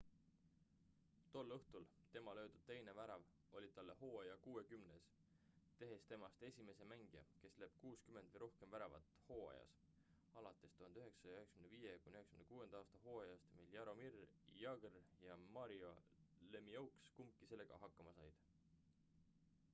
[1.33, 3.25] tol õhtul tema löödud teine värav
[3.57, 5.03] oli talle hooaja kuuekümnes
[5.81, 9.75] tehes temast esimese mängija kes lööb 60 või rohkem väravat hooajas
[10.41, 12.73] alates 1995.–96.
[12.81, 14.17] aasta hooajast mil jaromir
[14.63, 15.93] jagr ja mario
[16.57, 18.41] lemieux kumbki sellega hakkama said